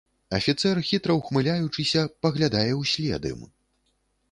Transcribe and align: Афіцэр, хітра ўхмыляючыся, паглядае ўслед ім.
Афіцэр, 0.37 0.79
хітра 0.87 1.17
ўхмыляючыся, 1.17 2.07
паглядае 2.27 2.67
ўслед 2.81 3.31
ім. 3.33 3.47